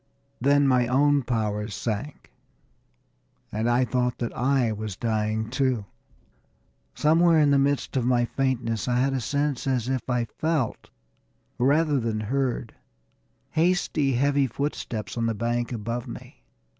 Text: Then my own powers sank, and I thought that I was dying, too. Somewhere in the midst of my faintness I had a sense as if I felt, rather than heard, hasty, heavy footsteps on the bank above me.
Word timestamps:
Then 0.39 0.67
my 0.67 0.87
own 0.87 1.21
powers 1.21 1.75
sank, 1.75 2.31
and 3.51 3.69
I 3.69 3.85
thought 3.85 4.17
that 4.17 4.35
I 4.35 4.71
was 4.71 4.95
dying, 4.95 5.47
too. 5.51 5.85
Somewhere 6.95 7.37
in 7.39 7.51
the 7.51 7.59
midst 7.59 7.95
of 7.95 8.03
my 8.03 8.25
faintness 8.25 8.87
I 8.87 8.97
had 8.97 9.13
a 9.13 9.21
sense 9.21 9.67
as 9.67 9.89
if 9.89 10.01
I 10.09 10.25
felt, 10.25 10.89
rather 11.59 11.99
than 11.99 12.19
heard, 12.21 12.73
hasty, 13.51 14.13
heavy 14.13 14.47
footsteps 14.47 15.19
on 15.19 15.27
the 15.27 15.35
bank 15.35 15.71
above 15.71 16.07
me. 16.07 16.41